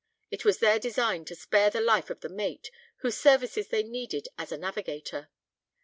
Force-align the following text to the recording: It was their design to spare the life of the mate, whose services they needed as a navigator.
It 0.31 0.43
was 0.43 0.57
their 0.57 0.79
design 0.79 1.25
to 1.25 1.35
spare 1.35 1.69
the 1.69 1.79
life 1.79 2.09
of 2.09 2.21
the 2.21 2.27
mate, 2.29 2.71
whose 3.01 3.15
services 3.15 3.67
they 3.67 3.83
needed 3.83 4.27
as 4.35 4.51
a 4.51 4.57
navigator. 4.57 5.29